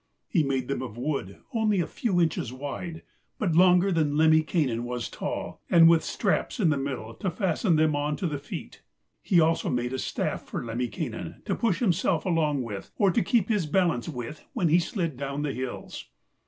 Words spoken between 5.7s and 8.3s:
with straps in the middle to fasten them on to